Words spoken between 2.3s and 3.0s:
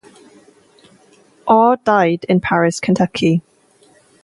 Paris,